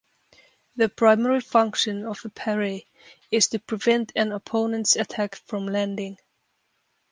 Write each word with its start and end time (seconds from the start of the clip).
The 0.77 0.89
primary 0.89 1.41
function 1.41 2.07
of 2.07 2.25
a 2.25 2.29
parry 2.29 2.87
is 3.29 3.49
to 3.49 3.59
prevent 3.59 4.11
an 4.15 4.31
opponent's 4.31 4.95
attack 4.95 5.35
from 5.35 5.67
landing. 5.67 6.17